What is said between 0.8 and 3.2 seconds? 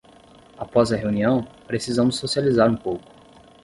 a reunião, precisamos socializar um pouco!